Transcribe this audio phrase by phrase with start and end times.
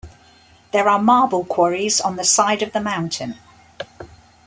[0.73, 3.37] There are marble quarries on the side of the mountain.